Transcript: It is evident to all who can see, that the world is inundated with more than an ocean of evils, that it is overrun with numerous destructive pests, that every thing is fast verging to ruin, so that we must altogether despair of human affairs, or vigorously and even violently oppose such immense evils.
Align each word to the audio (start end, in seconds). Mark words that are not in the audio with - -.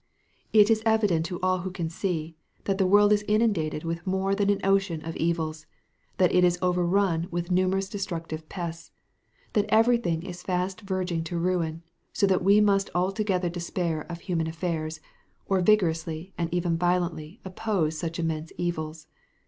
It 0.51 0.71
is 0.71 0.81
evident 0.83 1.27
to 1.27 1.39
all 1.41 1.59
who 1.59 1.69
can 1.69 1.87
see, 1.87 2.35
that 2.63 2.79
the 2.79 2.87
world 2.87 3.13
is 3.13 3.23
inundated 3.27 3.83
with 3.83 4.07
more 4.07 4.33
than 4.33 4.49
an 4.49 4.59
ocean 4.63 5.05
of 5.05 5.15
evils, 5.15 5.67
that 6.17 6.33
it 6.33 6.43
is 6.43 6.57
overrun 6.59 7.27
with 7.29 7.51
numerous 7.51 7.87
destructive 7.87 8.49
pests, 8.49 8.89
that 9.53 9.67
every 9.69 9.99
thing 9.99 10.23
is 10.23 10.41
fast 10.41 10.81
verging 10.81 11.23
to 11.25 11.37
ruin, 11.37 11.83
so 12.13 12.25
that 12.25 12.43
we 12.43 12.59
must 12.59 12.89
altogether 12.95 13.47
despair 13.47 14.01
of 14.11 14.21
human 14.21 14.47
affairs, 14.47 15.01
or 15.45 15.61
vigorously 15.61 16.33
and 16.35 16.51
even 16.51 16.77
violently 16.79 17.39
oppose 17.45 17.95
such 17.95 18.17
immense 18.17 18.51
evils. 18.57 19.05